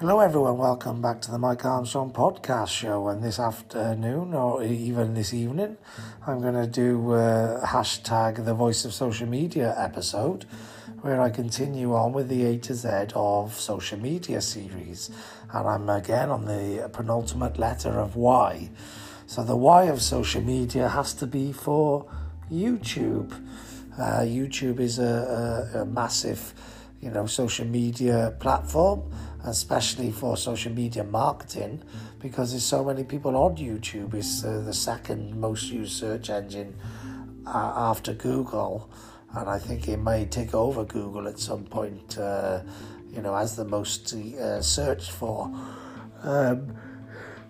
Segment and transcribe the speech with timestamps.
[0.00, 0.56] Hello, everyone.
[0.56, 3.08] Welcome back to the Mike Armstrong podcast show.
[3.08, 5.76] And this afternoon, or even this evening,
[6.26, 10.46] I'm going to do uh, hashtag the Voice of Social Media episode,
[11.02, 15.10] where I continue on with the A to Z of social media series.
[15.52, 18.70] And I'm again on the penultimate letter of Y.
[19.26, 22.10] So the Y of social media has to be for
[22.50, 23.32] YouTube.
[23.98, 26.54] Uh, YouTube is a, a, a massive,
[27.02, 29.02] you know, social media platform
[29.44, 31.82] especially for social media marketing,
[32.20, 34.14] because there's so many people on YouTube.
[34.14, 36.76] It's uh, the second most used search engine
[37.46, 38.90] uh, after Google,
[39.34, 42.18] and I think it may take over Google at some point.
[42.18, 42.60] Uh,
[43.12, 45.52] you know, as the most uh, searched for.
[46.22, 46.76] Um,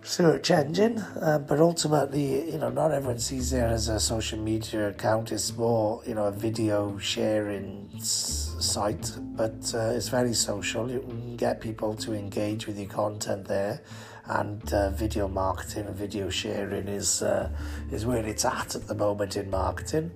[0.03, 4.89] search engine, uh, but ultimately, you know, not everyone sees it as a social media
[4.89, 5.31] account.
[5.31, 10.91] It's more, you know, a video sharing s- site, but uh, it's very social.
[10.91, 13.83] You can get people to engage with your content there,
[14.27, 17.51] and uh, video marketing and video sharing is uh,
[17.91, 20.11] is where it's at at the moment in marketing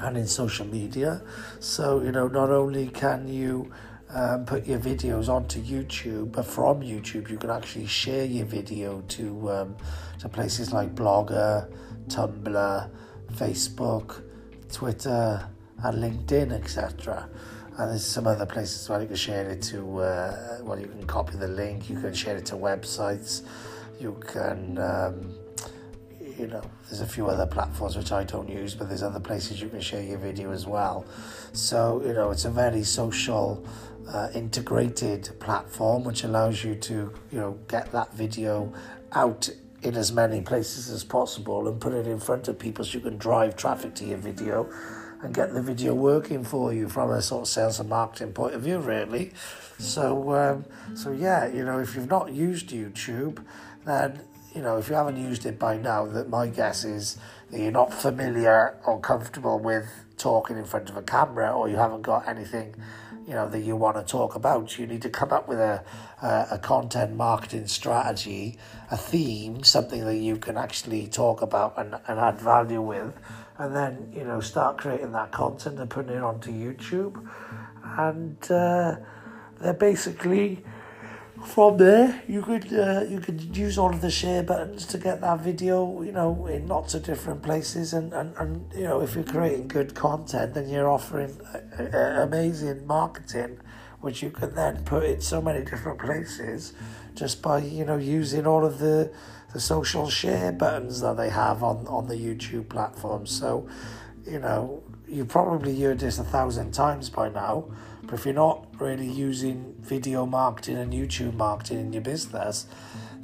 [0.00, 1.22] and in social media.
[1.60, 3.70] So, you know, not only can you
[4.14, 9.00] um, put your videos onto YouTube, but from YouTube you can actually share your video
[9.08, 9.76] to um,
[10.20, 11.68] to places like Blogger,
[12.06, 12.90] Tumblr,
[13.32, 14.22] Facebook,
[14.72, 15.48] Twitter,
[15.82, 17.28] and LinkedIn, etc.
[17.76, 19.98] And there's some other places where you can share it to.
[19.98, 21.90] Uh, well, you can copy the link.
[21.90, 23.42] You can share it to websites.
[24.00, 24.78] You can.
[24.78, 25.34] Um,
[26.38, 29.62] you know, there's a few other platforms which I don't use, but there's other places
[29.62, 31.06] you can share your video as well.
[31.52, 33.64] So, you know, it's a very social
[34.08, 38.72] uh, integrated platform which allows you to you know get that video
[39.12, 39.48] out
[39.82, 43.00] in as many places as possible and put it in front of people so you
[43.00, 44.68] can drive traffic to your video
[45.22, 48.54] and get the video working for you from a sort of sales and marketing point
[48.54, 49.32] of view really.
[49.78, 53.44] So um, so yeah you know if you've not used youtube
[53.84, 54.20] then
[54.54, 57.18] you know if you haven't used it by now that my guess is
[57.50, 59.86] that you're not familiar or comfortable with
[60.16, 62.74] talking in front of a camera or you haven't got anything
[63.26, 64.78] you know that you want to talk about.
[64.78, 65.82] You need to come up with a
[66.22, 68.58] a, a content marketing strategy,
[68.90, 73.14] a theme, something that you can actually talk about and, and add value with,
[73.58, 77.26] and then you know start creating that content and putting it onto YouTube,
[77.98, 78.96] and uh,
[79.60, 80.64] they're basically
[81.44, 85.20] from there you could uh, you could use all of the share buttons to get
[85.20, 87.92] that video you know in lots of different places.
[87.92, 91.38] And, and, and you know if you're creating good content then you're offering
[91.78, 93.60] amazing marketing
[94.00, 96.72] which you can then put in so many different places
[97.14, 99.12] just by you know using all of the
[99.52, 103.26] the social share buttons that they have on on the YouTube platform.
[103.26, 103.68] So
[104.26, 107.66] you know you probably heard this a thousand times by now
[108.06, 112.66] but if you're not really using video marketing and YouTube marketing in your business,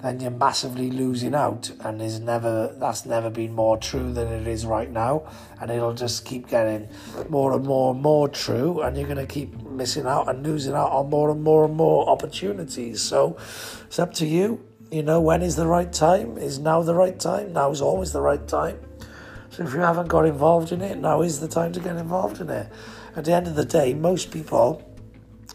[0.02, 4.46] then you're massively losing out and is never that's never been more true than it
[4.46, 5.30] is right now
[5.60, 6.88] and it'll just keep getting
[7.28, 10.72] more and more and more true and you're going to keep missing out and losing
[10.72, 13.02] out on more and more and more opportunities.
[13.02, 13.36] So
[13.86, 14.64] it's up to you.
[14.90, 16.38] You know when is the right time?
[16.38, 17.52] Is now the right time?
[17.52, 18.80] Now is always the right time
[19.60, 22.50] if you haven't got involved in it now is the time to get involved in
[22.50, 22.70] it
[23.16, 24.82] at the end of the day, most people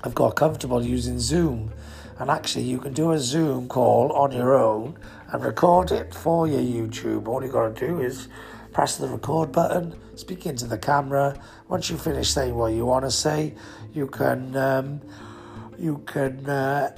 [0.03, 1.71] have got comfortable using Zoom.
[2.19, 4.97] And actually, you can do a Zoom call on your own
[5.31, 7.27] and record it for your YouTube.
[7.27, 8.27] All you got to do is
[8.71, 11.38] press the record button, speak into the camera.
[11.67, 13.53] Once you finish saying what you want to say,
[13.94, 15.01] you can um,
[15.77, 16.95] you can uh,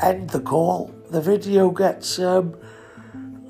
[0.00, 0.92] end the call.
[1.10, 2.56] The video gets um,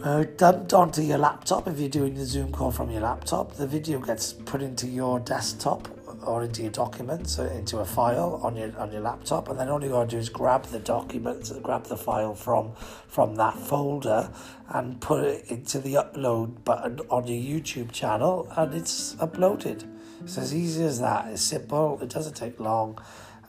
[0.03, 3.55] uh, dumped onto your laptop if you're doing the Zoom call from your laptop.
[3.55, 5.89] The video gets put into your desktop
[6.27, 9.69] or into your documents, uh, into a file on your on your laptop, and then
[9.69, 12.73] all you got to do is grab the document, grab the file from
[13.09, 14.31] from that folder,
[14.69, 19.85] and put it into the upload button on your YouTube channel, and it's uploaded.
[20.23, 21.29] It's as easy as that.
[21.29, 21.99] It's simple.
[22.03, 22.99] It doesn't take long,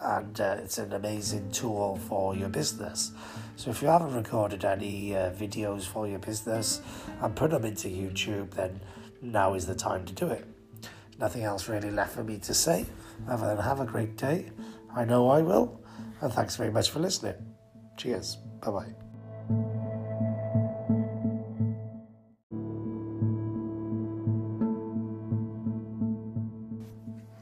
[0.01, 3.11] and uh, it's an amazing tool for your business.
[3.55, 6.81] So if you haven't recorded any uh, videos for your business
[7.21, 8.79] and put them into YouTube, then
[9.21, 10.45] now is the time to do it
[11.19, 12.85] nothing else really left for me to say
[13.27, 14.51] other than have a great day.
[14.95, 15.81] I know I will.
[16.21, 17.35] And thanks very much for listening.
[17.97, 18.38] Cheers.
[18.61, 19.86] Bye bye.